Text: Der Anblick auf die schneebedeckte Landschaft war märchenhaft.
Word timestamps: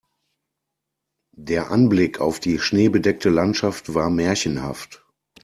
Der 1.37 1.69
Anblick 1.69 2.19
auf 2.21 2.39
die 2.39 2.57
schneebedeckte 2.57 3.29
Landschaft 3.29 3.93
war 3.93 4.09
märchenhaft. 4.09 5.05